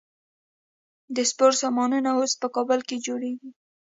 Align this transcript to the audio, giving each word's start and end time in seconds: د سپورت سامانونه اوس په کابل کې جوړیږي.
د 1.15 1.17
سپورت 1.29 1.55
سامانونه 1.63 2.09
اوس 2.17 2.31
په 2.41 2.47
کابل 2.55 2.79
کې 2.87 3.03
جوړیږي. 3.05 3.49